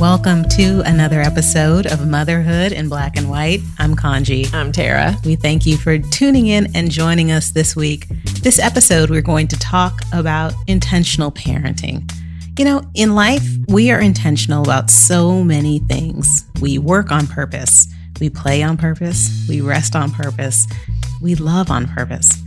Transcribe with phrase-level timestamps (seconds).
[0.00, 3.62] Welcome to another episode of Motherhood in Black and White.
[3.80, 4.48] I'm Kanji.
[4.54, 5.16] I'm Tara.
[5.24, 8.06] We thank you for tuning in and joining us this week.
[8.42, 12.08] This episode, we're going to talk about intentional parenting.
[12.56, 16.44] You know, in life, we are intentional about so many things.
[16.60, 17.88] We work on purpose,
[18.20, 20.64] we play on purpose, we rest on purpose,
[21.20, 22.40] we love on purpose.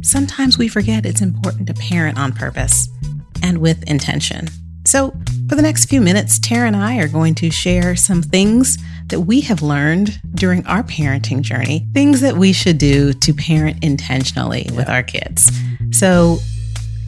[0.00, 2.88] Sometimes we forget it's important to parent on purpose
[3.42, 4.48] and with intention.
[4.86, 5.10] So,
[5.48, 9.20] for the next few minutes, Tara and I are going to share some things that
[9.20, 14.68] we have learned during our parenting journey, things that we should do to parent intentionally
[14.74, 15.50] with our kids.
[15.90, 16.38] So,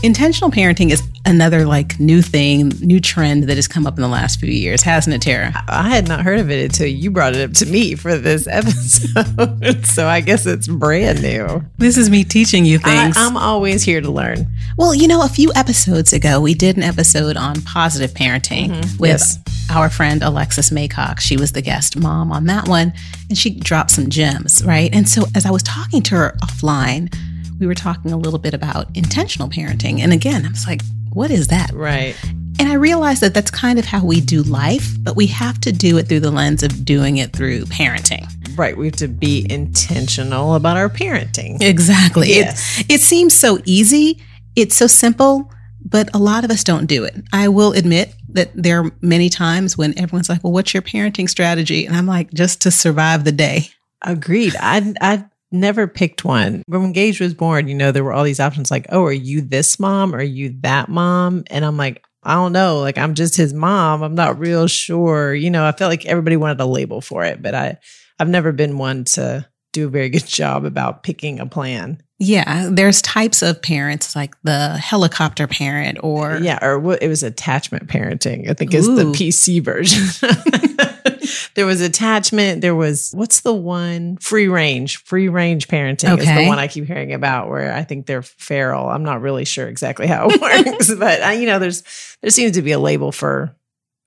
[0.02, 4.08] intentional parenting is another like new thing, new trend that has come up in the
[4.08, 5.52] last few years, hasn't it, Tara?
[5.68, 8.46] I had not heard of it until you brought it up to me for this
[8.50, 9.86] episode.
[9.86, 11.64] so I guess it's brand new.
[11.78, 13.16] This is me teaching you things.
[13.16, 14.46] I, am always here to learn.
[14.76, 18.98] Well, you know, a few episodes ago, we did an episode on positive parenting mm-hmm.
[18.98, 19.38] with yes.
[19.70, 21.20] our friend Alexis Maycock.
[21.20, 22.92] She was the guest mom on that one,
[23.28, 24.94] and she dropped some gems, right?
[24.94, 27.12] And so as I was talking to her offline,
[27.58, 30.00] we were talking a little bit about intentional parenting.
[30.00, 31.72] And again, I was like, what is that?
[31.72, 32.16] Right.
[32.60, 35.72] And I realized that that's kind of how we do life, but we have to
[35.72, 38.26] do it through the lens of doing it through parenting.
[38.56, 38.76] Right.
[38.76, 41.62] We have to be intentional about our parenting.
[41.62, 42.28] Exactly.
[42.28, 42.80] Yes.
[42.80, 44.20] It, it seems so easy,
[44.56, 45.52] it's so simple,
[45.84, 47.14] but a lot of us don't do it.
[47.32, 51.28] I will admit that there are many times when everyone's like, well, what's your parenting
[51.28, 51.86] strategy?
[51.86, 53.68] And I'm like, just to survive the day.
[54.02, 54.54] Agreed.
[54.58, 56.62] I, I never picked one.
[56.66, 59.40] When Gage was born, you know, there were all these options like, oh, are you
[59.40, 60.14] this mom?
[60.14, 61.44] Or are you that mom?
[61.48, 62.80] And I'm like, I don't know.
[62.80, 64.02] Like, I'm just his mom.
[64.02, 65.34] I'm not real sure.
[65.34, 67.78] You know, I felt like everybody wanted a label for it, but I,
[68.18, 72.02] I've never been one to do a very good job about picking a plan.
[72.20, 77.22] Yeah, there's types of parents like the helicopter parent or yeah, or what it was
[77.22, 78.50] attachment parenting.
[78.50, 80.02] I think is the PC version.
[81.54, 82.60] there was attachment.
[82.60, 84.98] There was what's the one free range?
[85.04, 86.22] Free range parenting okay.
[86.22, 87.48] is the one I keep hearing about.
[87.48, 88.88] Where I think they're feral.
[88.88, 91.82] I'm not really sure exactly how it works, but uh, you know, there's
[92.22, 93.54] there seems to be a label for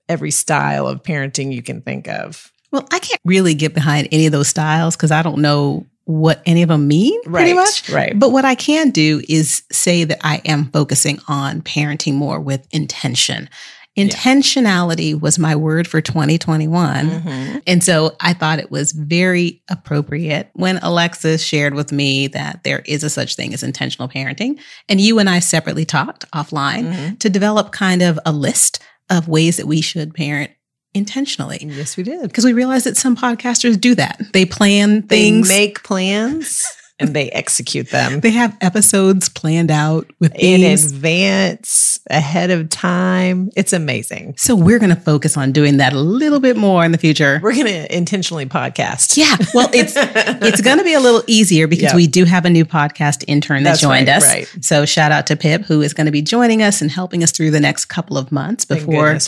[0.08, 2.52] every style of parenting you can think of.
[2.70, 6.42] Well, I can't really get behind any of those styles because I don't know what
[6.46, 7.88] any of them mean right, pretty much.
[7.90, 8.18] Right.
[8.18, 12.66] But what I can do is say that I am focusing on parenting more with
[12.72, 13.48] intention.
[13.96, 15.16] Intentionality yeah.
[15.16, 17.10] was my word for 2021.
[17.10, 17.58] Mm-hmm.
[17.66, 22.82] And so I thought it was very appropriate when Alexis shared with me that there
[22.86, 24.58] is a such thing as intentional parenting.
[24.88, 27.14] And you and I separately talked offline mm-hmm.
[27.16, 30.50] to develop kind of a list of ways that we should parent
[30.94, 31.58] intentionally.
[31.60, 32.22] Yes, we did.
[32.22, 34.20] Because we realized that some podcasters do that.
[34.32, 36.64] They plan things, they make plans
[37.02, 38.20] and they execute them.
[38.20, 43.50] They have episodes planned out with in advance, ahead of time.
[43.56, 44.34] It's amazing.
[44.36, 47.40] So we're going to focus on doing that a little bit more in the future.
[47.42, 49.16] We're going to intentionally podcast.
[49.16, 49.36] Yeah.
[49.54, 51.94] Well, it's it's going to be a little easier because yep.
[51.94, 54.24] we do have a new podcast intern that That's joined right, us.
[54.24, 54.58] Right.
[54.60, 57.32] So shout out to Pip who is going to be joining us and helping us
[57.32, 59.18] through the next couple of months before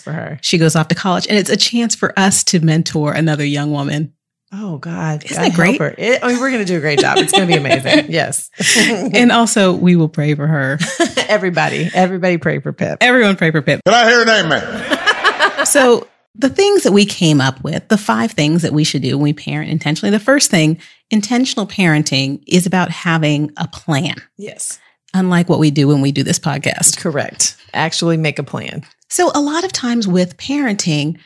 [0.40, 3.70] she goes off to college and it's a chance for us to mentor another young
[3.70, 4.12] woman
[4.56, 5.80] Oh God, isn't God that great?
[5.98, 7.18] It, I mean, we're going to do a great job.
[7.18, 8.06] It's going to be amazing.
[8.12, 8.50] yes,
[8.88, 10.78] and also we will pray for her.
[11.28, 12.98] everybody, everybody, pray for Pip.
[13.00, 13.80] Everyone, pray for Pip.
[13.84, 15.66] Can I hear an amen?
[15.66, 16.06] so
[16.36, 19.24] the things that we came up with, the five things that we should do when
[19.24, 20.10] we parent intentionally.
[20.10, 20.78] The first thing,
[21.10, 24.14] intentional parenting, is about having a plan.
[24.36, 24.78] Yes.
[25.14, 26.98] Unlike what we do when we do this podcast.
[26.98, 27.56] Correct.
[27.72, 28.84] Actually, make a plan.
[29.08, 31.18] So a lot of times with parenting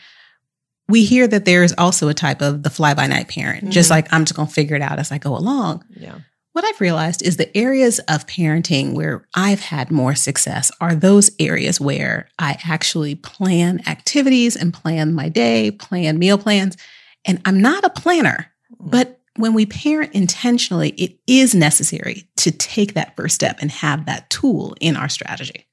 [0.88, 3.70] we hear that there is also a type of the fly by night parent, mm-hmm.
[3.70, 5.84] just like I'm just going to figure it out as I go along.
[5.94, 6.18] Yeah.
[6.52, 11.30] What I've realized is the areas of parenting where I've had more success are those
[11.38, 16.76] areas where I actually plan activities and plan my day, plan meal plans.
[17.24, 18.90] And I'm not a planner, mm-hmm.
[18.90, 24.06] but when we parent intentionally, it is necessary to take that first step and have
[24.06, 25.66] that tool in our strategy.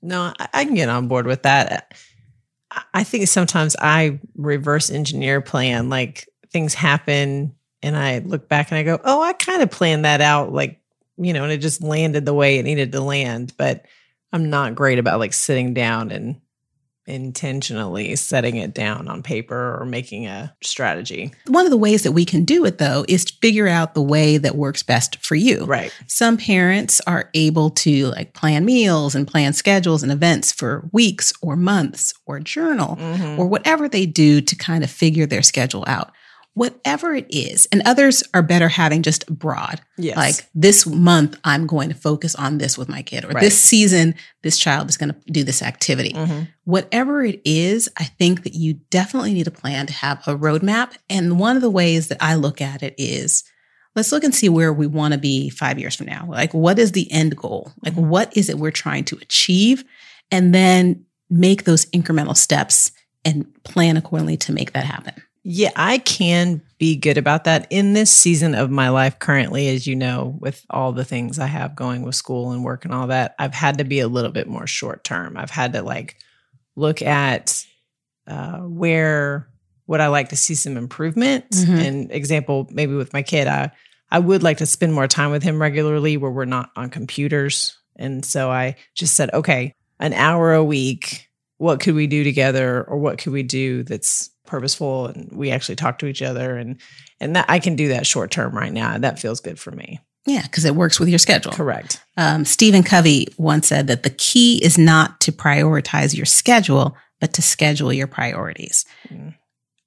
[0.00, 1.92] No, I can get on board with that
[2.94, 5.88] I think sometimes I reverse engineer plan.
[5.88, 10.04] Like things happen and I look back and I go, oh, I kind of planned
[10.04, 10.52] that out.
[10.52, 10.80] Like,
[11.16, 13.54] you know, and it just landed the way it needed to land.
[13.56, 13.86] But
[14.32, 16.40] I'm not great about like sitting down and
[17.10, 21.32] intentionally setting it down on paper or making a strategy.
[21.46, 24.02] One of the ways that we can do it though is to figure out the
[24.02, 25.64] way that works best for you.
[25.64, 25.92] Right.
[26.06, 31.32] Some parents are able to like plan meals and plan schedules and events for weeks
[31.42, 33.38] or months or journal mm-hmm.
[33.38, 36.12] or whatever they do to kind of figure their schedule out.
[36.54, 37.66] Whatever it is.
[37.70, 39.80] And others are better having just broad.
[39.96, 40.16] Yes.
[40.16, 43.40] Like this month, I'm going to focus on this with my kid, or Right.
[43.40, 46.12] this season, this child is going to do this activity.
[46.12, 46.48] Mhm.
[46.64, 50.92] Whatever it is, I think that you definitely need a plan to have a roadmap.
[51.08, 53.44] And one of the ways that I look at it is
[53.96, 56.26] let's look and see where we want to be five years from now.
[56.28, 57.72] Like, what is the end goal?
[57.84, 58.06] Like, Mhm.
[58.06, 59.84] what is it we're trying to achieve?
[60.30, 62.92] And then make those incremental steps
[63.24, 65.14] and plan accordingly to make that happen.
[65.42, 69.86] Yeah, I can be good about that in this season of my life currently, as
[69.86, 73.06] you know, with all the things I have going with school and work and all
[73.06, 73.34] that.
[73.38, 75.36] I've had to be a little bit more short term.
[75.38, 76.16] I've had to like
[76.76, 77.64] look at
[78.26, 79.48] uh, where
[79.86, 81.50] would I like to see some improvement.
[81.50, 81.86] Mhm.
[81.86, 83.70] And example, maybe with my kid, I
[84.10, 87.78] I would like to spend more time with him regularly where we're not on computers.
[87.96, 91.28] And so I just said, okay, an hour a week.
[91.60, 95.08] What could we do together, or what could we do that's purposeful?
[95.08, 96.80] And we actually talk to each other, and
[97.20, 98.96] and that I can do that short term right now.
[98.96, 100.00] That feels good for me.
[100.24, 101.52] Yeah, because it works with your schedule.
[101.52, 102.02] Correct.
[102.16, 107.34] Um, Stephen Covey once said that the key is not to prioritize your schedule, but
[107.34, 108.86] to schedule your priorities.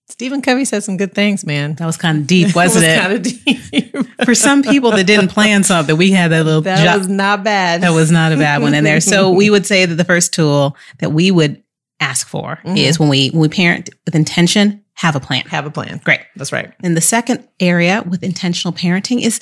[0.10, 1.74] Stephen Covey said some good things, man.
[1.76, 3.00] That was kind of deep, wasn't it?
[3.00, 4.08] Kind of deep.
[4.26, 7.44] For some people that didn't plan something, we had that little that jo- was not
[7.44, 7.82] bad.
[7.82, 9.02] that was not a bad one in there.
[9.02, 11.63] So we would say that the first tool that we would
[12.04, 12.78] ask for Mhm.
[12.78, 15.44] is when we when we parent with intention, have a plan.
[15.48, 16.00] have a plan.
[16.04, 16.22] Great.
[16.36, 16.72] That's right.
[16.84, 19.40] And the second area with intentional parenting is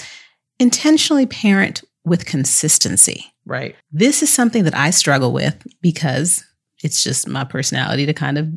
[0.60, 3.26] intentionally parent with consistency.
[3.46, 3.76] Right.
[3.92, 6.44] This is something that I struggle with because
[6.84, 8.48] it's just my personality to kind of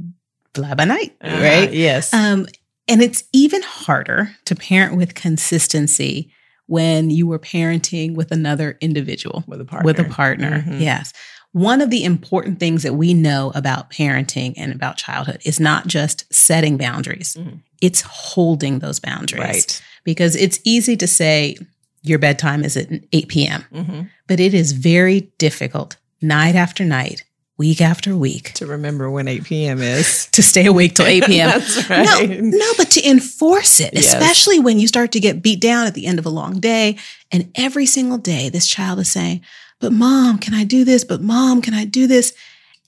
[0.54, 1.72] fly by night, Uh, right?
[1.72, 2.12] yes.
[2.14, 2.46] Um,
[2.88, 6.30] and it's even harder to parent with consistency
[6.66, 9.84] when you were parenting with another individual, with a partner.
[9.86, 10.64] with a partner.
[10.66, 10.80] Mhm.
[10.80, 11.12] Yes.
[11.54, 15.86] One of the important things that we know about parenting and about childhood is not
[15.86, 17.60] just setting boundaries, Mhm.
[17.80, 19.40] it's holding those boundaries.
[19.40, 19.82] Right.
[20.02, 21.56] Because it's easy to say
[22.02, 27.22] your bedtime is at 8 p.m., hmm but it is very difficult night after night,
[27.58, 29.80] week after week To remember when 8 p.m.
[29.80, 30.26] is.
[30.32, 31.50] to stay awake till 8 p.m.
[31.60, 32.28] That's right.
[32.30, 34.06] No, no, but to enforce it, Yes.
[34.12, 36.96] especially when you start to get beat down at the end of a long day.
[37.30, 39.42] And every single day, this child is saying,
[39.80, 41.04] But mom, can I do this?
[41.04, 42.32] But mom, can I do this?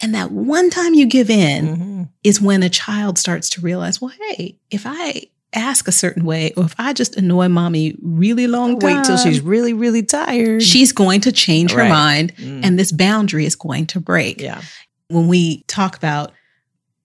[0.00, 2.08] And that one time you give in Mhm.
[2.22, 5.22] is when a child starts to realize, Well, hey, if I
[5.52, 9.16] ask a certain way, or if I just annoy mommy really long time, Wait till
[9.16, 10.62] she's really, really tired.
[10.62, 12.60] she's going to change her mind Mm.
[12.62, 14.40] and this boundary is going to break.
[14.40, 14.60] yeah.
[15.08, 16.32] When we talk about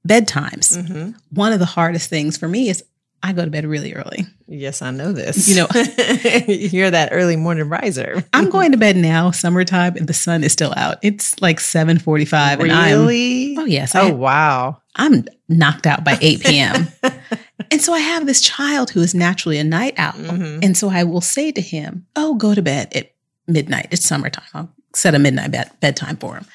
[0.08, 2.84] bedtimes, hmm one of the hardest things for me is
[3.24, 4.26] I go to bed really early.
[4.48, 5.48] Yes, I know this.
[5.48, 5.68] You know-
[6.48, 8.24] you're that early morning riser.
[8.34, 10.98] I'm going to bed now, summertime, and the sun is still out.
[11.04, 13.56] It's like 7:45 and I'm really.
[13.58, 14.82] Oh yes, Oh I, wow.
[14.96, 16.88] I'm knocked out by 8 p.m.
[17.72, 20.14] and so I have this child who is naturally a night owl.
[20.14, 20.64] Mhm.
[20.66, 23.12] And so I will say to him, "Oh, go to bed at
[23.48, 23.88] midnight.
[23.92, 24.44] It's summertime.
[24.54, 26.46] I'll set a midnight bed- bedtime for him."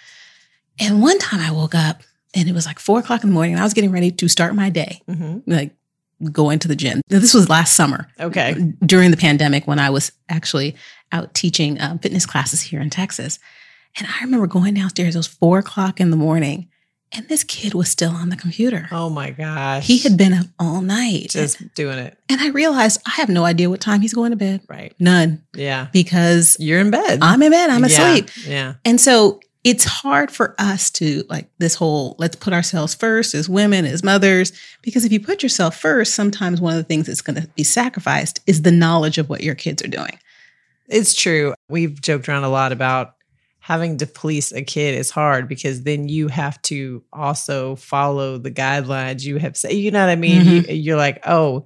[0.81, 2.03] And one time I woke up
[2.35, 4.29] and it was like four o'clock in the morning, and I was getting ready to
[4.29, 5.43] start my day, Mhm.
[5.47, 5.75] like
[6.33, 7.01] going to the gym.
[7.11, 8.09] Now, this was last summer.
[8.19, 8.73] Okay.
[8.85, 10.75] during the pandemic when I was actually
[11.13, 13.39] out teaching um, fitness classes here in Texas.
[13.99, 16.69] And I remember going downstairs, it was four o'clock in the morning,
[17.13, 18.89] and this kid was still on the computer.
[18.91, 19.87] Oh my gosh.
[19.87, 21.29] He had been up all night.
[21.31, 24.37] just doing it and I realized I have no idea what time he's going to
[24.37, 24.63] bed.
[24.69, 24.93] right.
[24.99, 25.87] None, Yeah.
[25.93, 27.21] because You're in bed.
[27.23, 27.87] I'm in bed, I'm Yeah.
[27.87, 28.31] asleep.
[28.47, 28.75] Yeah.
[28.85, 33.49] And so it's hard for us to like this whole let's put ourselves first as
[33.49, 37.21] women, as mothers, because if you put yourself first, sometimes one of the things that's
[37.21, 40.19] going to be sacrificed is the knowledge of what your kids are doing.
[40.89, 41.55] It's true.
[41.69, 43.15] We've joked around a lot about
[43.59, 48.53] having to police a kid is hard because then you have to also follow the
[48.53, 49.73] guidelines you have said.
[49.73, 50.43] You know what I mean?
[50.43, 50.69] Mhm.
[50.69, 51.65] You, you're like, oh,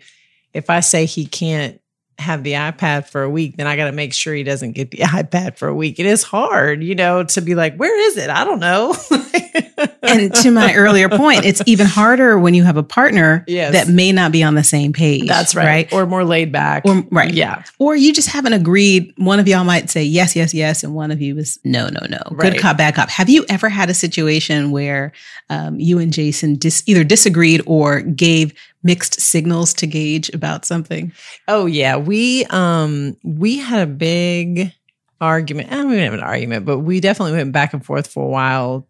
[0.55, 1.79] if I say he can't
[2.21, 4.91] have the iPad for a week, then I got to make sure he doesn't get
[4.91, 5.99] the iPad for a week.
[5.99, 8.31] It is hard, you know, to be like, where is it?
[8.31, 8.95] I don't know.
[10.03, 13.73] and to my earlier point, it's even harder when you have a partner Yes.
[13.73, 15.27] that may not be on the same page.
[15.27, 15.91] That's right.
[15.93, 16.85] Or more laid back.
[16.85, 17.33] Or right.
[17.33, 17.65] Yeah.
[17.79, 19.13] Or you just haven't agreed.
[19.17, 22.07] One of y'all might say yes, yes, yes, and one of you is no, no,
[22.09, 22.19] no.
[22.31, 22.53] Right.
[22.53, 23.09] Good cop, bad cop.
[23.09, 25.13] Have you ever had a situation where
[25.49, 31.13] um, you and Jason dis- either disagreed or gave mixed signals to Gage about something?
[31.49, 34.73] Oh yeah, we um we had a big
[35.21, 35.71] argument.
[35.71, 38.29] I don't even have an argument, but we definitely went back and forth for a
[38.29, 38.89] while.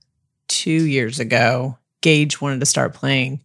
[0.48, 3.42] Two years ago, Gage wanted to start playing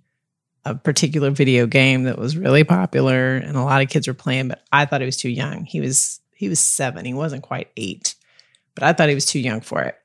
[0.63, 4.47] a particular video game that was really popular, and a lot of kids were playing.
[4.47, 5.65] But I thought he was too young.
[5.65, 7.03] He was he was seven.
[7.03, 8.15] He wasn't quite eight,
[8.75, 9.97] but I thought he was too young for it.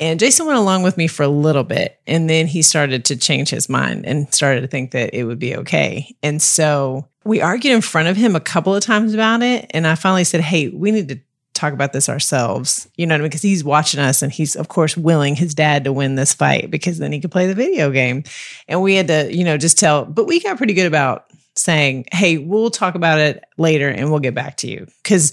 [0.00, 2.00] And Jason went along with me for a little bit.
[2.06, 5.38] And then he started to change his mind and started to think that it would
[5.38, 6.16] be okay.
[6.22, 9.66] And so we argued in front of him a couple of times about it.
[9.70, 11.20] And I finally said, Hey, we need to
[11.52, 12.88] talk about this ourselves.
[12.96, 13.28] You know what I mean?
[13.28, 16.70] Because he's watching us and he's, of course, willing his dad to win this fight
[16.70, 18.24] because then he could play the video game.
[18.66, 21.26] And we had to, you know, just tell, but we got pretty good about
[21.56, 24.86] saying, Hey, we'll talk about it later and we'll get back to you.
[25.02, 25.32] Because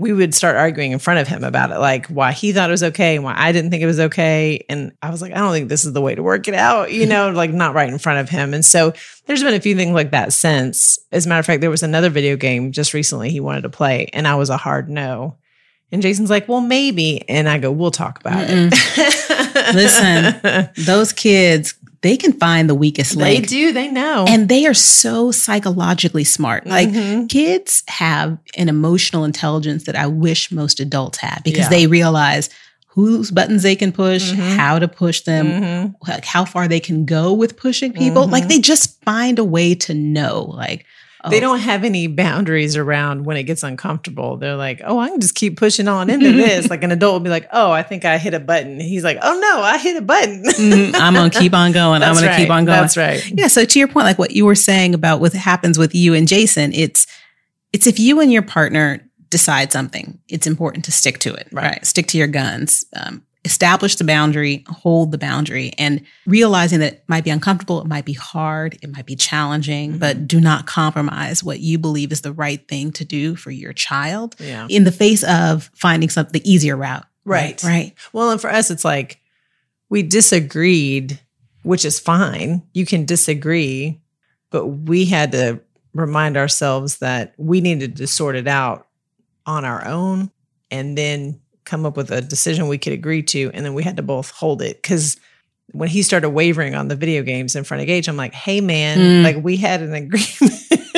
[0.00, 2.72] we would start arguing in front of him about it, like why he thought it
[2.72, 4.64] was okay and why I didn't think it was okay.
[4.66, 6.90] And I was like, I don't think this is the way to work it out,
[6.90, 8.54] you know, like not right in front of him.
[8.54, 8.94] And so
[9.26, 10.98] there's been a few things like that since.
[11.12, 13.68] As a matter of fact, there was another video game just recently he wanted to
[13.68, 15.36] play, and I was a hard no.
[15.92, 17.28] And Jason's like, well, maybe.
[17.28, 18.70] And I go, we'll talk about Mm-mm.
[18.72, 19.74] it.
[19.74, 23.42] Listen, those kids, they can find the weakest link.
[23.42, 24.24] they do, they know.
[24.28, 26.66] And they are so psychologically smart.
[26.66, 27.28] Like Mhm.
[27.28, 31.68] kids have an emotional intelligence that I wish most adults had because Yeah.
[31.70, 32.48] they realize
[32.94, 34.56] whose buttons they can push, Mhm.
[34.56, 35.94] how to push them, Mhm.
[36.08, 38.26] like how far they can go with pushing people.
[38.26, 40.52] Like they just find a way to know.
[40.56, 40.86] Like
[41.28, 44.38] They oh, don't have any boundaries around when it gets uncomfortable.
[44.38, 46.70] They're like, oh, I can just keep pushing on into this.
[46.70, 48.80] like an adult will be like, oh, I think I hit a button.
[48.80, 50.44] He's like, oh no, I hit a button.
[50.44, 52.02] "Mm, I'm gonna keep on going.
[52.02, 52.80] I'm That's gonna keep on going.
[52.80, 53.22] That's right.
[53.30, 53.48] Yeah.
[53.48, 56.26] So to your point, like what you were saying about what happens with you and
[56.26, 57.06] Jason, it's
[57.72, 61.48] it's if you and your partner decide something, it's important to stick to it.
[61.52, 61.64] Right.
[61.64, 61.86] Right.
[61.86, 62.84] Stick to your guns.
[62.94, 67.86] Um, establish the boundary, hold the boundary, and realizing that it might be uncomfortable, it
[67.88, 69.98] might be hard, it might be challenging, Mhm.
[69.98, 73.72] but do not compromise what you believe is the right thing to do for your
[73.72, 74.66] child Yeah.
[74.70, 77.04] in the face of finding something the easier route.
[77.24, 77.62] Right.
[77.62, 77.92] Right.
[78.12, 79.18] Well, and for us, it's like
[79.88, 81.18] we disagreed,
[81.64, 82.62] which is fine.
[82.72, 84.00] You can disagree,
[84.50, 85.60] but we had to
[85.92, 88.86] remind ourselves that we needed to sort it out
[89.44, 90.30] on our own
[90.70, 93.50] and then come up with a decision we could agree to.
[93.54, 94.82] And then we had to both hold it.
[94.82, 95.16] Cause
[95.72, 98.60] when he started wavering on the video games in front of Gage, I'm like, hey,
[98.60, 99.22] man, Mm.
[99.22, 100.52] like we had an agreement.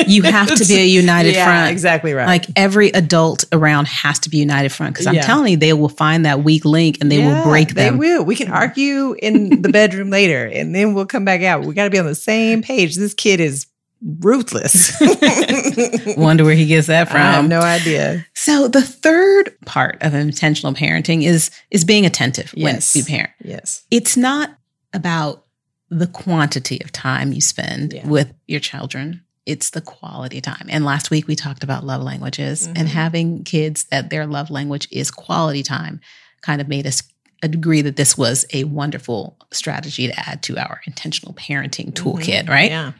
[0.07, 1.71] You have to be a united yeah, front.
[1.71, 2.25] Exactly right.
[2.25, 5.21] Like every adult around has to be united front because I'm Yeah.
[5.21, 7.93] telling you, they will find that weak link and they will Yeah, break them.
[7.93, 8.23] They will.
[8.25, 11.65] We can argue in the bedroom later and then we'll come back out.
[11.65, 12.95] We got to be on the same page.
[12.95, 13.67] This kid is
[14.01, 14.91] ruthless.
[16.17, 17.17] Wonder where he gets that from.
[17.21, 17.49] I have from.
[17.49, 18.25] no idea.
[18.45, 22.93] So the third part of intentional parenting is is being attentive Yes.
[22.93, 23.31] when you parent.
[23.43, 23.83] Yes.
[23.89, 24.57] It's not
[24.93, 25.45] about
[25.89, 28.05] the quantity of time you spend Yeah.
[28.07, 29.21] with your children.
[29.45, 30.67] It's the quality time.
[30.69, 32.91] And last week we talked about love languages and Mhm.
[32.91, 36.01] having kids that their love language is quality time
[36.41, 37.01] kind of made us
[37.43, 42.49] agree that this was a wonderful strategy to add to our intentional parenting toolkit, Mhm.
[42.49, 42.71] right?
[42.71, 42.91] Yeah.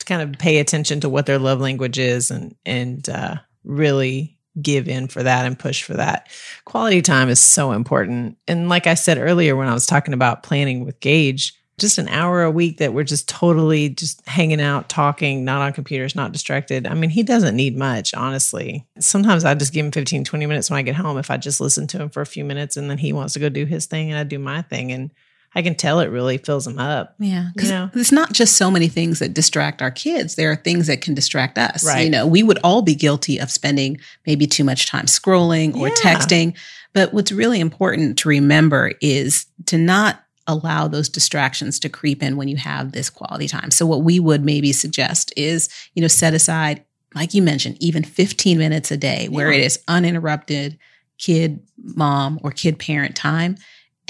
[0.00, 4.36] To kind of pay attention to what their love language is and and uh, really
[4.62, 6.28] give in for that and push for that.
[6.64, 8.36] Quality time is so important.
[8.48, 12.08] And like I said earlier when I was talking about planning with Gage, just an
[12.08, 16.30] hour a week that we're just totally just hanging out, talking, not on computers, not
[16.30, 16.86] distracted.
[16.86, 18.86] I mean, he doesn't need much, honestly.
[18.98, 21.60] Sometimes I just give him 15, 20 minutes when I get home if I just
[21.60, 23.86] listen to him for a few minutes and then he wants to go do his
[23.86, 24.92] thing and I do my thing.
[24.92, 25.10] And
[25.54, 27.14] I can tell it really fills them up.
[27.18, 27.90] Yeah, because You know?
[27.94, 30.36] it's not just so many things that distract our kids.
[30.36, 31.84] There are things that can distract us.
[31.84, 32.04] Right.
[32.04, 35.88] You know, we would all be guilty of spending maybe too much time scrolling or
[35.88, 35.94] Yeah.
[35.96, 36.56] texting.
[36.92, 42.36] But what's really important to remember is to not allow those distractions to creep in
[42.36, 43.70] when you have this quality time.
[43.70, 48.02] So what we would maybe suggest is, you know, set aside, like you mentioned, even
[48.04, 49.58] 15 minutes a day where Yeah.
[49.58, 50.78] it is uninterrupted
[51.18, 53.56] kid, mom, or kid parent time.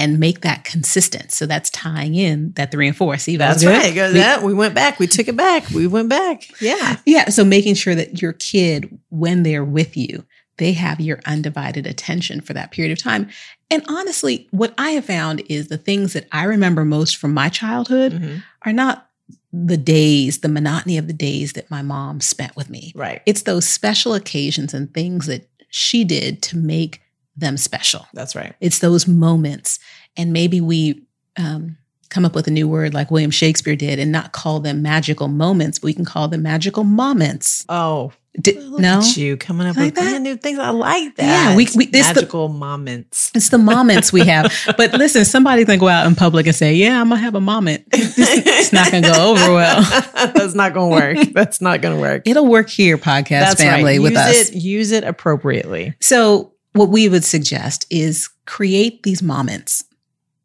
[0.01, 1.31] And make that consistent.
[1.31, 3.19] So that's tying in that three and four.
[3.19, 3.95] See, that That's right.
[3.95, 4.43] Go that.
[4.43, 4.99] We went back.
[4.99, 5.69] We took it back.
[5.71, 6.49] We went back.
[6.61, 6.97] Yeah.
[7.05, 7.29] Yeah.
[7.29, 10.25] So making sure that your kid, when they're with you,
[10.57, 13.29] they have your undivided attention for that period of time.
[13.71, 17.51] And honestly, what I have found is the things that I remember most from my
[17.51, 18.43] childhood Mhm.
[18.63, 19.07] are not
[19.53, 22.93] the days, the monotony of the days that my mom spent with me.
[22.95, 23.21] Right.
[23.27, 27.01] It's those special occasions and things that she did to make
[27.37, 28.07] them special.
[28.13, 28.55] That's right.
[28.61, 29.79] It's those moments.
[30.17, 31.07] And maybe we
[31.39, 31.77] um,
[32.09, 35.29] come up with a new word like William Shakespeare did and not call them magical
[35.29, 37.65] moments, but we can call them magical moments.
[37.69, 38.13] Oh,
[38.45, 38.99] look no?
[39.01, 40.03] at you coming up Like with that?
[40.03, 40.59] brand new things.
[40.59, 41.25] I like that.
[41.25, 43.31] Yeah, we- we- it's the- magical moments.
[43.35, 44.53] It's the moments we have.
[44.77, 47.35] But listen, somebody can go out in public and say, Yeah, I'm going to have
[47.35, 47.85] a moment.
[47.93, 49.83] it's not going to go over well.
[50.35, 51.29] That's not going to work.
[51.33, 52.23] That's not going to work.
[52.27, 54.03] It'll work here, podcast That's family, right.
[54.03, 54.51] with use us.
[54.51, 55.95] It, use it appropriately.
[56.01, 59.85] So, what we would suggest is create these moments.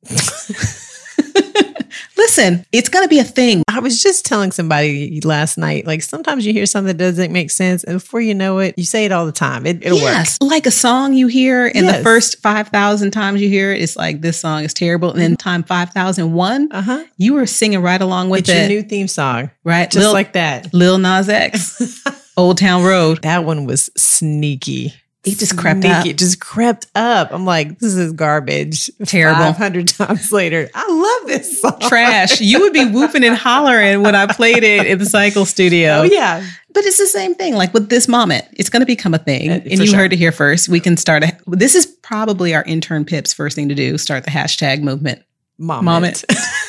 [2.17, 3.63] listen, it's going to be a thing.
[3.70, 7.51] I was just telling somebody last night, like sometimes you hear something that doesn't make
[7.51, 9.65] sense, and before you know it, you say it all the time.
[9.65, 10.38] It, will yes.
[10.41, 10.50] work.
[10.50, 11.98] Like a song you hear, and Yes.
[11.98, 15.12] the first 5,000 times you hear it, it's like, this song is terrible.
[15.12, 17.03] And then time 5,001, Uh huh.
[17.17, 18.67] you were singing right along with It's your it.
[18.67, 19.89] new theme song, right?
[19.89, 20.74] just Lil, like that.
[20.74, 22.03] Lil Nas X,
[22.38, 23.22] Old Town Road.
[23.24, 24.94] that one was sneaky.
[25.25, 25.94] It just crept Sneaky.
[25.96, 26.05] up.
[26.05, 27.32] It just crept up.
[27.32, 28.89] I'm like, this is garbage.
[29.05, 29.51] Terrible.
[29.53, 30.88] hundred times later, I
[31.22, 31.79] love this song.
[31.82, 32.41] Trash.
[32.41, 36.00] You would be whooping and hollering when I played it in the cycle studio.
[36.00, 37.55] Oh yeah, But it's the same thing.
[37.55, 39.50] Like with this moment, it's going to become a thing.
[39.50, 39.98] Uh, and you sure.
[39.98, 40.70] heard it here first.
[40.70, 44.24] We can start a, this is probably our intern Pip's first thing to do, start
[44.25, 45.24] the hashtag movement.
[45.58, 45.86] moment.
[45.86, 46.25] Moment.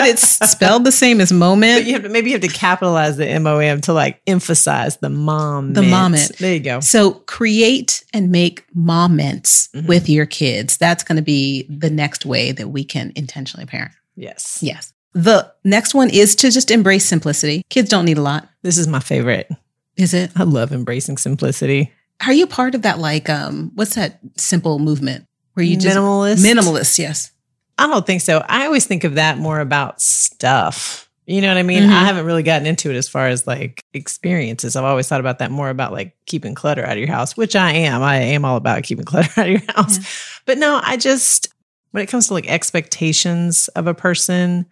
[0.00, 1.86] But it's spelled the same as But moment.
[1.86, 5.72] you have to maybe you have to capitalize the mom to like emphasize the mom.
[5.72, 6.32] The moment.
[6.38, 6.80] There you go.
[6.80, 9.86] So create and make moments Mhm.
[9.86, 10.76] with your kids.
[10.76, 13.92] That's going to be the next way that we can intentionally parent.
[14.16, 14.58] Yes.
[14.60, 14.92] Yes.
[15.14, 17.62] The next one is to just embrace simplicity.
[17.70, 18.48] Kids don't need a lot.
[18.62, 19.48] This is my favorite.
[19.96, 20.30] Is it?
[20.36, 21.90] I love embracing simplicity.
[22.26, 26.44] Are you part of that like um what's that simple movement where you just minimalist.
[26.44, 27.30] minimalist, yes.
[27.78, 28.42] I don't think so.
[28.48, 31.08] I always think of that more about stuff.
[31.26, 31.82] You know what I mean?
[31.84, 31.90] Mhm.
[31.90, 34.76] I haven't really gotten into it as far as like experiences.
[34.76, 37.56] I've always thought about that more about like keeping clutter out of your house, which
[37.56, 38.02] I am.
[38.02, 39.98] I am all about keeping clutter out of your house.
[39.98, 40.04] Yeah.
[40.46, 41.48] But no, I just,
[41.90, 44.66] when it comes to like expectations of a person,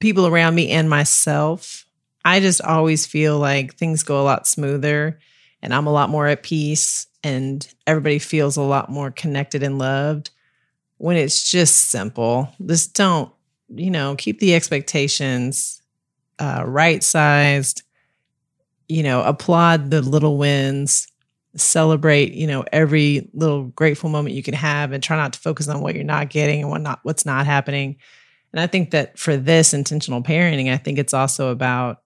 [0.00, 1.86] people around me, and myself,
[2.24, 5.20] I just always feel like things go a lot smoother
[5.62, 9.78] and I'm a lot more at peace and everybody feels a lot more connected and
[9.78, 10.30] loved
[11.02, 12.48] when it's just simple.
[12.64, 13.28] Just don't,
[13.74, 15.82] you know, keep the expectations
[16.38, 17.82] uh, right sized,
[18.86, 21.08] you know, applaud the little wins,
[21.56, 25.66] celebrate, you know, every little grateful moment you can have and try not to focus
[25.66, 27.96] on what you're not getting and what not what's not happening.
[28.52, 32.00] And I think that for this intentional parenting, I think it's also about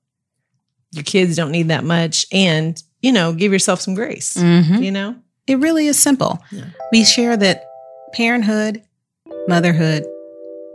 [0.92, 4.38] your kids don't need that much and, you know, give yourself some grace.
[4.38, 4.82] Mm-hmm.
[4.82, 5.16] You know?
[5.46, 6.42] It really is simple.
[6.50, 6.64] Yeah.
[6.92, 7.64] We share that
[8.14, 8.82] parenthood,
[9.48, 10.04] motherhood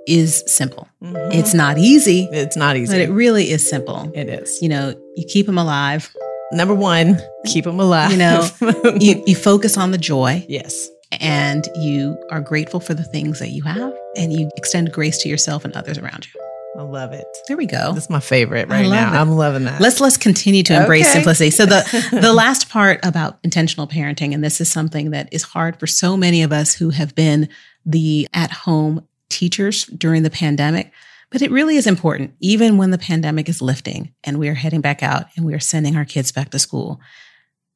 [0.07, 0.87] is simple.
[1.03, 1.33] Mhm.
[1.33, 2.91] It's not easy, it's not easy.
[2.93, 4.11] but it really is simple.
[4.15, 4.59] it is.
[4.61, 6.09] You know, you keep them alive.
[6.53, 8.11] Number one, keep them alive.
[8.11, 8.47] You know,
[8.99, 10.89] You you focus on the joy yes.
[11.19, 15.29] and you are grateful for the things that you have and you extend grace to
[15.29, 16.41] yourself and others around you.
[16.79, 17.25] I love it.
[17.47, 17.91] There we go.
[17.93, 19.13] That's my favorite right now.
[19.13, 19.17] it.
[19.17, 19.79] I'm loving that.
[19.81, 21.19] Let's let's continue to embrace Okay.
[21.19, 21.51] simplicity.
[21.51, 21.83] So the
[22.21, 26.15] the last part about intentional parenting, and this is something that is hard for so
[26.17, 27.49] many of us who have been
[27.85, 30.91] the at home teachers during the pandemic,
[31.29, 34.81] but it really is important, even when the pandemic is lifting and we are heading
[34.81, 36.99] back out and we are sending our kids back to school.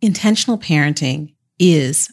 [0.02, 2.12] Intentional parenting is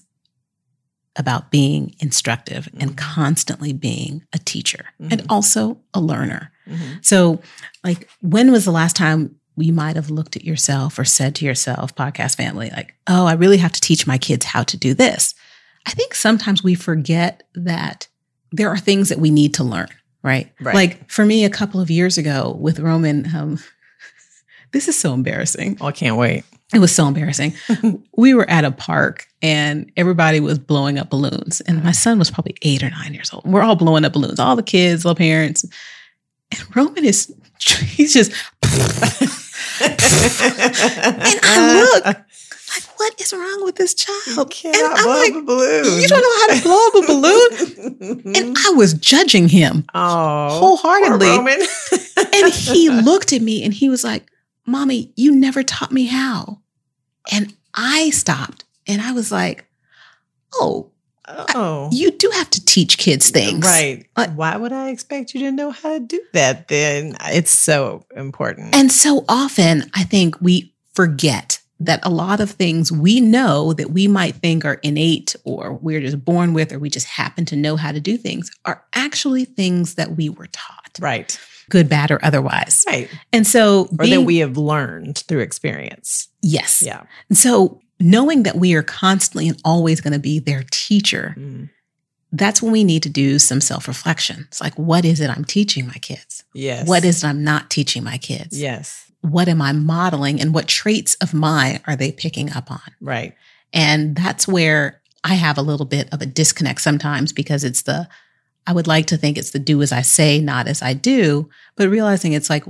[1.16, 2.96] about being instructive and Mhm.
[2.96, 5.26] constantly being a teacher and Mhm.
[5.28, 6.50] also a learner.
[6.66, 7.04] Mhm.
[7.04, 7.42] So,
[7.84, 11.44] like, when was the last time you might have looked at yourself or said to
[11.44, 14.94] yourself, podcast family, like, oh, I really have to teach my kids how to do
[14.94, 15.34] this?
[15.86, 18.08] I think sometimes we forget that
[18.52, 19.88] there are things that we need to learn,
[20.22, 20.52] right?
[20.60, 20.74] Right.
[20.74, 23.58] Like, for me, a couple of years ago with Roman, um,
[24.72, 25.78] this is so embarrassing.
[25.80, 26.44] Oh, I can't wait.
[26.74, 27.54] It was so embarrassing.
[28.16, 31.60] we were at a park and everybody was blowing up balloons.
[31.62, 33.44] And my son was probably eight or nine years old.
[33.44, 35.64] We're all blowing up balloons, all the kids, all the parents.
[36.50, 38.32] And Roman is, he's just,
[39.82, 39.90] and
[41.42, 42.16] I look
[43.02, 44.50] what is wrong with this child?
[44.50, 46.00] cannot and I'm blow like, up a balloon.
[46.02, 48.22] you don't know how to blow up a balloon?
[48.36, 49.84] And I was judging him.
[49.94, 51.56] oh, wholeheartedly.
[52.34, 54.26] And he looked at me and he was like,
[54.66, 56.60] Mommy, you never taught me how.
[57.32, 59.66] And I stopped and I was like,
[60.54, 60.90] Oh,
[61.28, 63.64] oh, you do have to teach kids things.
[63.66, 64.06] right.
[64.16, 66.68] Uh, Why would I expect you to know how to do that?
[66.68, 68.74] Then it's so important.
[68.74, 73.90] And so often I think we forget that a lot of things we know that
[73.90, 77.56] we might think are innate or we're just born with or we just happen to
[77.56, 81.38] know how to do things are actually things that we were taught, right,
[81.70, 82.84] good, bad, or otherwise.
[82.86, 86.28] right, And so, or that we have learned through experience.
[86.42, 86.82] yes.
[86.82, 87.02] Yeah.
[87.28, 91.70] And so, knowing that we are constantly and always going to be their teacher, Mm.
[92.32, 94.46] that's when we need to do some self reflection.
[94.48, 96.44] It's like, what is it I'm teaching my kids?
[96.54, 96.88] Yes.
[96.88, 98.58] What is it I'm not teaching my kids?
[98.58, 99.10] Yes.
[99.22, 102.80] What am I modeling and what traits of mine are they picking up on?
[103.00, 103.34] Right.
[103.72, 108.08] And that's where I have a little bit of a disconnect sometimes because it's the,
[108.66, 111.48] I would like to think it's the do as I say, not as I do,
[111.76, 112.64] but realizing it's like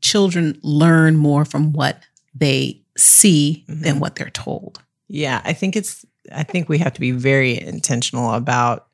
[0.00, 2.02] children learn more from what
[2.34, 4.00] they see than Mhm.
[4.00, 4.80] what they're told.
[5.08, 8.86] Yeah, I think it's I think we have to be very intentional about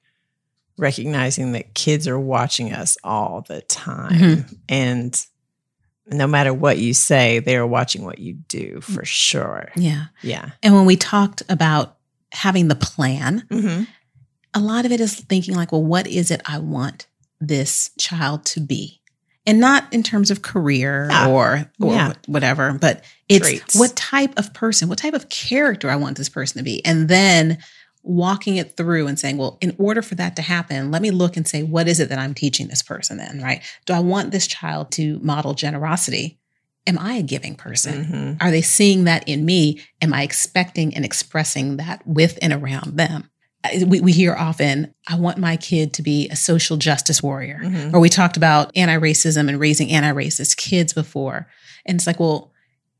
[0.79, 4.13] recognizing that kids are watching us all the time.
[4.21, 4.57] Mhm.
[4.69, 5.27] And
[6.09, 9.71] no matter what you say, they are watching what you do for sure.
[9.77, 10.07] Yeah.
[10.23, 10.51] Yeah.
[10.63, 11.97] And when we talked about
[12.33, 13.85] having the plan, Mm-hmm.
[14.55, 17.07] a lot of it is thinking like, well, what is it I want
[17.41, 19.01] this child to be?
[19.49, 21.29] And not in terms of career Yeah.
[21.29, 22.13] or or Yeah.
[22.27, 23.75] whatever, but it's Traits.
[23.77, 26.85] what type of person, what type of character I want this person to be.
[26.85, 27.59] And then
[28.07, 31.37] walking it through and saying, well, in order for that to happen, let me look
[31.37, 33.63] and say, what is it that I'm teaching this person then, right?
[33.85, 36.39] Do I want this child to model generosity?
[36.87, 38.05] Am I a giving person?
[38.05, 39.81] hmm Are they seeing that in me?
[40.01, 43.29] Am I expecting and expressing that with and around them?
[43.85, 47.61] We, we hear often, I want my kid to be a social justice warrior.
[47.65, 47.93] Mhm.
[47.93, 51.49] Or we talked about anti racism and raising anti racist kids before.
[51.85, 52.53] And it's like, well,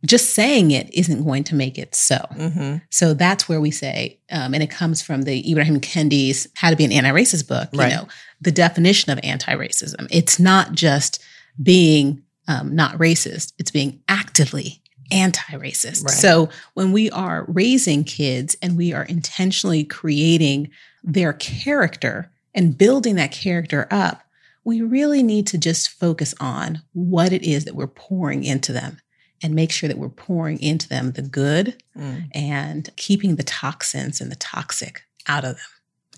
[0.07, 2.19] just saying it isn't going to make it so.
[2.35, 6.71] hmm So that's where we say, um, and it comes from the Ibrahim Kendi's How
[6.71, 7.93] to Be an Anti-Racist book, you Right.
[7.93, 8.09] know,
[8.41, 10.07] the definition of anti-racism.
[10.11, 11.23] It's not just
[11.63, 16.05] being um, not racist, it's being actively anti-racist.
[16.05, 16.15] Right.
[16.15, 20.71] So when we are raising kids and we are intentionally creating
[21.03, 24.23] their character and building that character up,
[24.65, 28.99] we really need to just focus on what it is that we're pouring into them
[29.43, 32.29] and make sure that we're pouring into them the good Mm.
[32.35, 35.65] and keeping the toxins and the toxic out of them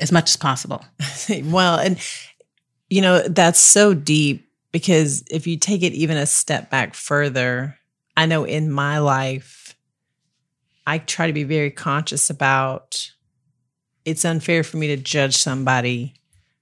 [0.01, 0.85] as much as possible.
[1.45, 1.99] well, and
[2.91, 7.77] you know, that's so deep because if you take it even a step back further,
[8.17, 9.75] I know in my life,
[10.87, 13.11] I try to be very conscious about
[14.05, 16.15] it's unfair for me to judge somebody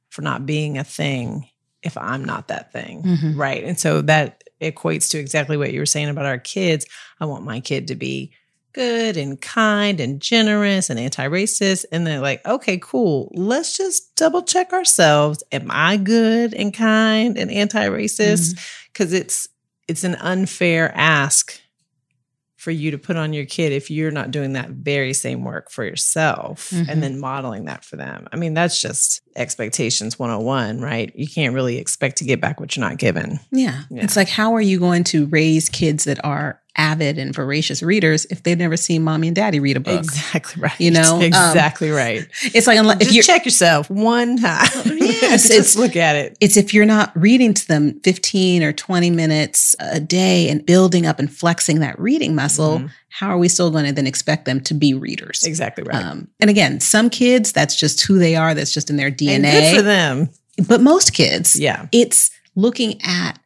[0.08, 1.48] for not being a thing
[1.82, 3.02] if I'm not that thing.
[3.04, 3.36] Mhm.
[3.36, 3.62] Right.
[3.62, 6.86] And so that equates to exactly what you were saying about our kids.
[7.20, 8.32] I want my kid to be
[8.72, 11.86] good and kind and generous and anti-racist.
[11.90, 13.32] And they're like okay cool.
[13.34, 15.42] Let's just double check ourselves.
[15.50, 18.54] Am i good and kind and anti-racist?
[18.54, 18.60] Mm-hmm.
[18.92, 19.48] Because it's
[19.88, 21.60] it's an unfair ask
[22.66, 25.70] for you to put on your kid if you're not doing that very same work
[25.70, 26.88] for yourself Mhm.
[26.88, 31.54] and then modeling that for them i mean that's just expectations 101 right you can't
[31.54, 33.82] really expect to get back what you're not given Yeah.
[33.88, 34.02] Yeah.
[34.02, 38.26] It's like, how are you going to raise kids that are avid and voracious readers
[38.26, 39.98] if they've never seen mommy and daddy read a book?
[39.98, 44.36] exactly right You know, um, exactly right It's like, unless, if you're, check yourself one
[44.40, 44.66] time.
[44.84, 46.36] Yes, just it's- look at it.
[46.40, 51.06] it's if you're not reading to them 15 or 20 minutes a day and building
[51.06, 52.90] up and flexing that reading muscle, Mhm.
[53.08, 55.44] how are we still going to then expect them to be readers?
[55.44, 56.04] Exactly right.
[56.04, 58.54] Um, and again, some kids, that's just who they are.
[58.54, 59.52] That's just in their and DNA.
[59.52, 60.28] good for them.
[60.68, 61.86] But most kids, Yeah.
[61.92, 63.38] it's looking at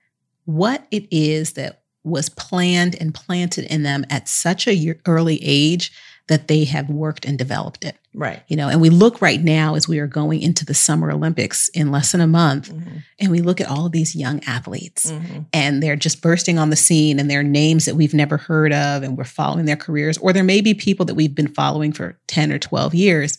[0.45, 5.39] what it is that was planned and planted in them at such a year, early
[5.43, 5.93] age
[6.29, 7.97] that they have worked and developed it.
[8.15, 8.41] Right.
[8.47, 11.69] You know, and we look right now as we are going into the Summer Olympics
[11.71, 13.03] in less than a month, Mhm.
[13.19, 15.47] and we look at all of these young athletes Mhm.
[15.53, 19.03] and they're just bursting on the scene and they're names that we've never heard of
[19.03, 22.17] and we're following their careers or there may be people that we've been following for
[22.29, 23.37] 10 or 12 years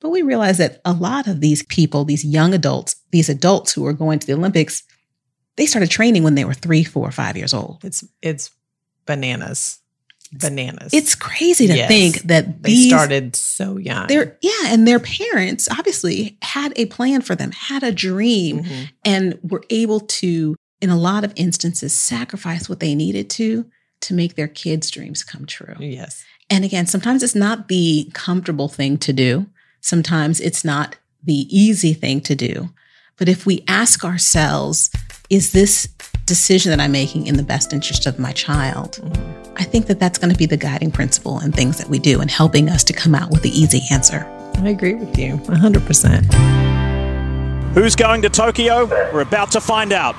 [0.00, 3.86] but we realize that a lot of these people these young adults these adults who
[3.86, 4.82] are going to the olympics
[5.56, 8.50] they started training when they were three four five years old It's it's
[9.06, 9.78] bananas.
[10.32, 10.92] Bananas.
[10.92, 11.88] it's crazy to Yes.
[11.88, 14.08] think that they these started so young.
[14.08, 18.88] their yeah and their parents obviously had a plan for them had a dream Mhm.
[19.04, 23.66] and were able to, in a lot of instances, sacrifice what they needed to
[24.00, 25.76] to make their kids' dreams come true.
[25.78, 26.24] Yes.
[26.50, 29.46] And again, sometimes it's not the comfortable thing to do,
[29.80, 32.70] sometimes it's not the easy thing to do.
[33.16, 34.90] But if we ask ourselves,
[35.30, 35.88] is this
[36.24, 39.00] decision that I'm making in the best interest of my child?
[39.02, 39.16] Mhm.
[39.56, 42.20] I think that that's going to be the guiding principle in things that we do
[42.20, 44.26] and helping us to come out with the easy answer.
[44.62, 46.32] I agree with you 100%.
[47.74, 48.86] Who's going to Tokyo?
[49.12, 50.14] We're about to find out.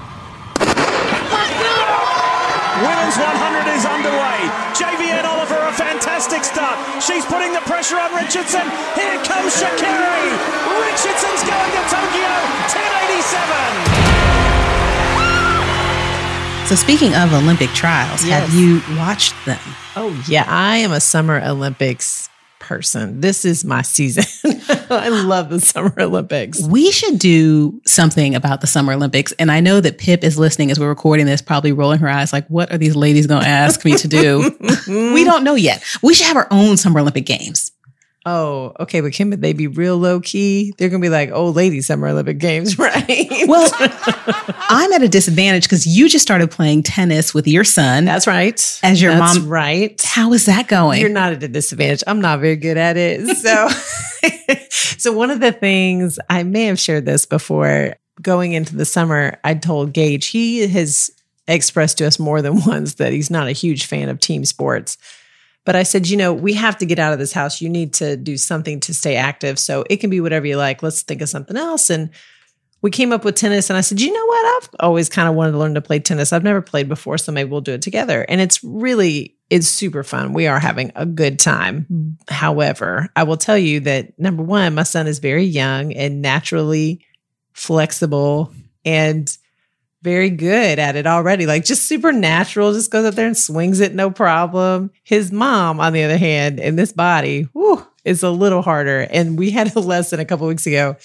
[2.78, 4.40] Women's 100 is underway.
[4.78, 6.78] Javianne Oliver, a fantastic start.
[7.02, 8.62] She's putting the pressure on Richardson.
[8.94, 10.30] Here comes Sha'Carri.
[10.86, 12.30] Richardson's going to Tokyo.
[12.70, 14.37] 1087.
[16.68, 19.58] So, speaking of Olympic trials, have you watched them?
[19.96, 20.44] Oh, yeah.
[20.50, 22.28] I am a Summer Olympics
[22.60, 23.22] person.
[23.22, 24.26] This is my season.
[24.90, 26.62] I love the Summer Olympics.
[26.68, 29.32] We should do something about the Summer Olympics.
[29.40, 32.34] And I know that Pip is listening as we're recording this, probably rolling her eyes
[32.34, 34.52] like, what are these ladies going to ask me to do?
[34.90, 35.82] we don't know yet.
[36.04, 37.72] We should have our own Summer Olympic games.
[38.30, 40.74] Oh, okay, but can they be real low key?
[40.78, 43.26] They're gonna be like old lady Summer Olympic Games, right?
[43.48, 43.72] Well,
[44.70, 48.04] I'm at a disadvantage because you just started playing tennis with your son.
[48.04, 48.80] that's right.
[48.84, 50.02] As your That's mom- right?
[50.04, 51.00] How is that going?
[51.00, 52.04] You're not at a disadvantage.
[52.06, 53.26] I'm not very good at it.
[53.38, 53.70] So,
[54.70, 59.40] so one of the things I may have shared this before going into the summer,
[59.46, 61.12] I told Gage he has
[61.48, 64.98] expressed to us more than once that he's not a huge fan of team sports.
[65.68, 67.60] But I said, you know, we have to get out of this house.
[67.60, 69.60] You need to do something to stay active.
[69.60, 70.82] So it can be whatever you like.
[70.82, 71.90] Let's think of something else.
[71.90, 72.10] And
[72.82, 74.46] we came up with tennis and I said, you know what?
[74.46, 76.32] I've always kind of wanted to learn to play tennis.
[76.32, 78.26] I've never played before, so maybe we'll do it together.
[78.30, 80.32] And it's really, it's super fun.
[80.32, 82.18] We are having a good time.
[82.30, 87.06] However, I will tell you that number one, my son is very young and naturally
[87.52, 88.54] flexible
[88.86, 89.38] and
[90.02, 91.46] very good at it already.
[91.46, 94.92] Like just supernatural, just goes up there and swings it, no problem.
[95.04, 99.08] His mom, on the other hand, in this body, whew, is a little harder.
[99.12, 100.96] And we had a lesson a couple weeks ago.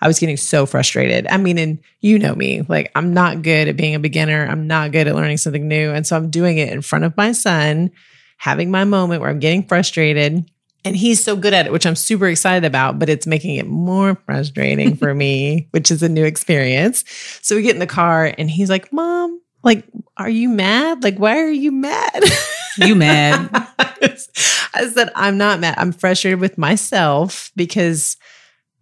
[0.00, 1.26] I was getting so frustrated.
[1.26, 4.46] I mean, and you know me, like I'm not good at being a beginner.
[4.46, 5.90] I'm not good at learning something new.
[5.90, 7.90] And so I'm doing it in front of my son,
[8.36, 10.48] having my moment where I'm getting frustrated.
[10.88, 13.66] And he's so good at it, which I'm super excited about, but it's making it
[13.66, 17.04] more frustrating for me, which is a new experience.
[17.42, 19.84] So we get in the car and he's like, Mom, like,
[20.16, 21.04] are you mad?
[21.04, 22.24] Like, why are you mad?
[22.78, 23.50] you mad?
[23.52, 25.74] I said, I'm not mad.
[25.76, 28.16] I'm frustrated with myself because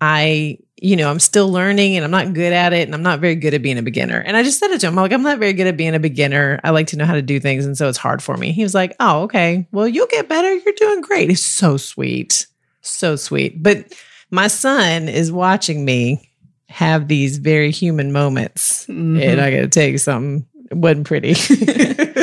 [0.00, 3.20] I, you know, I'm still learning and I'm not good at it and I'm not
[3.20, 4.18] very good at being a beginner.
[4.18, 4.98] And I just said it to him.
[4.98, 6.60] I'm like, I'm not very good at being a beginner.
[6.62, 7.64] I like to know how to do things.
[7.64, 8.52] And so it's hard for me.
[8.52, 9.66] He was like, Oh, okay.
[9.72, 10.54] Well, you'll get better.
[10.54, 11.30] You're doing great.
[11.30, 12.46] It's so sweet.
[12.82, 13.62] So sweet.
[13.62, 13.94] But
[14.30, 16.30] my son is watching me
[16.68, 18.84] have these very human moments.
[18.86, 19.22] Mm-hmm.
[19.22, 20.46] And I got to tell you something.
[20.70, 21.34] It wasn't pretty.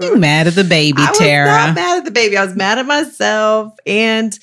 [0.00, 1.46] You mad at the baby, I was Tara?
[1.46, 2.36] not mad at the baby.
[2.36, 4.36] I was mad at myself and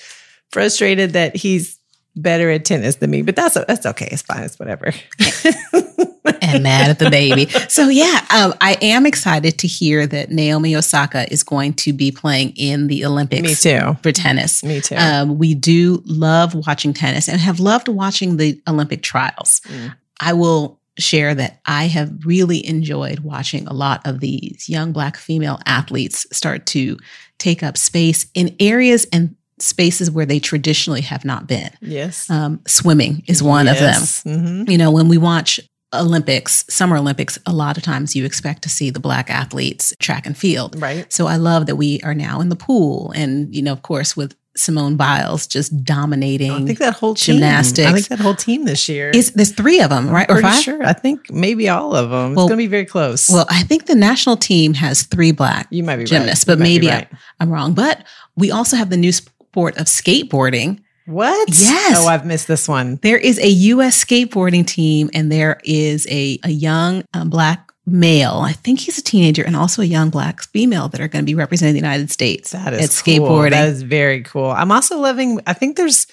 [0.52, 1.75] frustrated that he's
[2.16, 3.22] better at tennis than me.
[3.22, 4.08] But that's that's okay.
[4.12, 4.44] It's fine.
[4.44, 4.94] It's whatever.
[6.42, 7.48] and mad at the baby.
[7.70, 12.12] So yeah, um, I am excited to hear that Naomi Osaka is going to be
[12.12, 13.44] playing in the Olympics.
[13.44, 13.98] Me too.
[14.02, 14.64] For tennis.
[14.64, 14.96] Me too.
[14.96, 19.62] Um, we do love watching tennis and have loved watching the Olympic trials.
[19.68, 19.96] Mm.
[20.22, 25.18] I will share that I have really enjoyed watching a lot of these young Black
[25.18, 26.98] female athletes start to
[27.38, 31.72] take up space in areas and spaces where they traditionally have not been.
[31.82, 32.30] yes.
[32.30, 34.02] Um, swimming is one of them.
[34.24, 34.70] them.
[34.70, 35.60] You know, when we watch
[35.94, 40.26] Olympics, Summer Olympics, a lot of times you expect to see the Black athletes track
[40.26, 40.82] and field.
[40.82, 41.12] Right.
[41.12, 44.18] So I love that we are now in the pool and, you know, of course,
[44.18, 46.52] with Simone Biles just dominating.
[46.52, 47.88] I think that whole team, Gymnastics.
[47.88, 49.10] I think that whole team this year.
[49.10, 50.30] is there's three of them, right?
[50.30, 50.64] Or pretty five?
[50.64, 50.84] sure.
[50.84, 52.32] I think maybe all of them.
[52.32, 53.30] It's going to be very close.
[53.30, 56.54] Well, I think the national team has three black you might be gymnasts, right.
[56.54, 57.08] but might maybe right.
[57.12, 57.74] I, I'm wrong.
[57.74, 58.06] But
[58.38, 59.12] we also have the new
[59.56, 60.82] sport of skateboarding.
[61.06, 61.48] what?
[61.48, 61.98] Yes.
[61.98, 62.98] Oh, I've missed this one.
[62.98, 64.04] There is a U.S.
[64.04, 68.42] skateboarding team, and there is a, a young um, black male.
[68.44, 71.26] I think he's a teenager, and also a young black female that are going to
[71.26, 73.14] be representing the United States That is at cool.
[73.30, 73.52] skateboarding.
[73.52, 74.50] That is very cool.
[74.50, 75.40] I'm also loving.
[75.48, 76.06] I think there's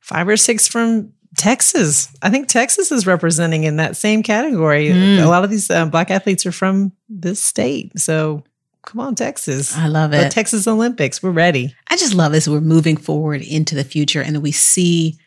[0.00, 2.08] five or six from Texas.
[2.20, 4.88] I think Texas is representing in that same category.
[4.88, 5.22] Mm.
[5.22, 7.96] A lot of these uh, black athletes are from this state.
[7.96, 8.42] So
[8.88, 9.76] come on, Texas.
[9.76, 10.32] I love The it.
[10.32, 11.22] Texas Olympics.
[11.22, 11.74] We're ready.
[11.90, 12.48] I just love this.
[12.48, 15.18] We're moving forward into the future, and we see,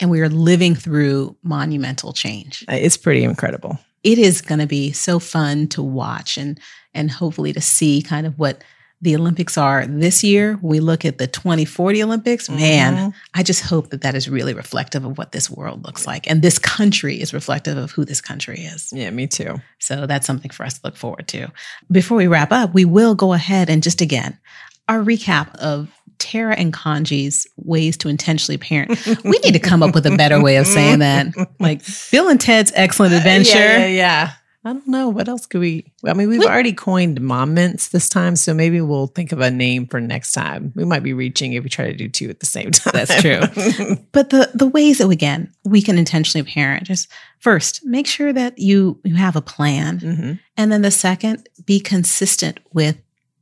[0.00, 2.64] and we are living through monumental change.
[2.70, 3.78] Uh, It's pretty incredible.
[4.04, 6.60] it is going to be so fun to watch and
[6.94, 8.62] and hopefully to see kind of what
[9.00, 10.58] the Olympics are this year.
[10.60, 13.14] We look at the 2040 Olympics, man, Mhm.
[13.34, 16.42] I just hope that that is really reflective of what this world looks like, and
[16.42, 18.88] this country is reflective of who this country is.
[18.92, 19.60] Yeah, me too.
[19.78, 21.48] So that's something for us to look forward to.
[21.90, 24.36] Before we wrap up, we will go ahead and just again
[24.88, 28.98] our recap of Tara and Kanji's ways to intentionally parent.
[29.22, 31.28] We need to come up with a better way of saying that.
[31.60, 33.58] Like Bill and Ted's excellent adventure.
[33.58, 34.30] Yeah, yeah, yeah.
[34.64, 35.08] I don't know.
[35.08, 35.92] What else could we?
[36.04, 39.40] I mean, we've We- already coined mom mints this time, so maybe we'll think of
[39.40, 40.72] a name for next time.
[40.74, 42.92] We might be reaching if we try to do two at the same time.
[42.92, 43.40] That's true.
[44.12, 48.58] But the the ways that again we can intentionally parent just first make sure that
[48.58, 52.96] you you have a plan, hmm and then the second be consistent with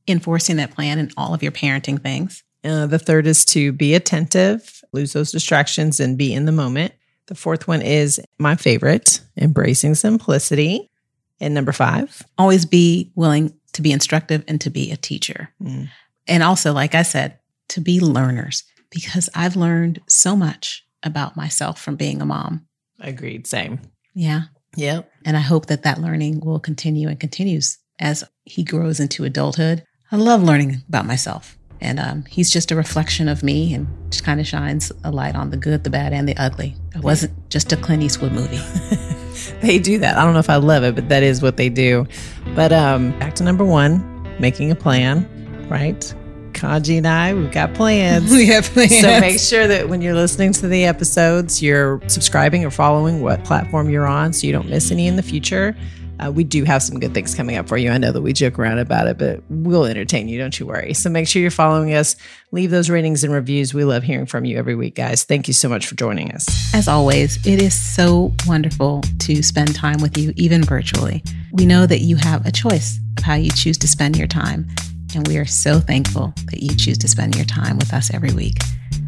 [0.07, 2.45] enforcing that plan in all of your parenting things.
[2.63, 6.93] Uh, the third is to be attentive, lose those distractions, and be in the moment.
[7.27, 10.91] The fourth one is my favorite, embracing simplicity.
[11.41, 15.89] And number five, Always be willing to be instructive and to be a teacher, Mm.
[16.27, 21.81] and also like I said to be learners because I've learned so much about myself
[21.81, 22.67] from being a mom.
[23.01, 23.81] agreed, same.
[24.15, 24.43] Yeah.
[24.77, 25.11] Yep.
[25.27, 29.83] And I hope that that learning will continue and continues as he grows into adulthood.
[30.13, 31.59] I love learning about myself.
[31.81, 35.35] And um, he's just a reflection of me and just kind of shines a light
[35.35, 36.75] on the good, the bad, and the ugly.
[36.95, 38.61] It wasn't just a Clint Eastwood movie.
[39.61, 40.17] they do that.
[40.17, 42.07] I don't know if I love it, but that is what they do.
[42.55, 44.03] But um, back to number one,
[44.39, 45.29] making a plan,
[45.69, 46.15] right?
[46.53, 48.31] Kaji and I, we've got plans.
[48.33, 49.01] we have plans.
[49.01, 53.45] So make sure that when you're listening to the episodes, you're subscribing or following what
[53.45, 55.77] platform you're on so you don't miss any in the future.
[56.19, 57.91] Uh, we do have some good things coming up for you.
[57.91, 60.39] I know that we joke around about it, but we'll entertain you.
[60.39, 60.95] Don't you worry.
[60.95, 62.17] So make sure you're following us.
[62.53, 63.75] Leave those ratings and reviews.
[63.75, 65.25] We love hearing from you every week, guys.
[65.25, 66.47] Thank you so much for joining us.
[66.75, 71.23] As always, it is so wonderful to spend time with you, even virtually.
[71.53, 74.67] We know that you have a choice of how you choose to spend your time.
[75.15, 78.33] And we are so thankful that you choose to spend your time with us every
[78.33, 78.59] week.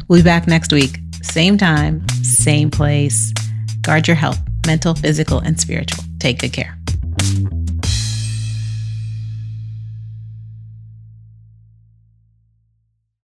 [0.07, 3.33] We'll be back next week, same time, same place.
[3.81, 6.03] Guard your health, mental, physical, and spiritual.
[6.19, 6.78] Take good care
[7.21, 7.58] you